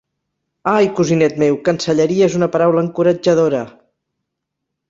[0.71, 3.63] Ai, cosinet meu, cancelleria és una paraula encoratjadora!